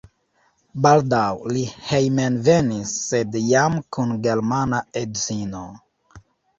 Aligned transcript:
Baldaŭ 0.85 1.27
li 1.57 1.65
hejmenvenis 1.91 2.97
sed 3.05 3.39
jam 3.53 3.79
kun 3.95 4.19
germana 4.27 4.85
edzino. 5.07 5.67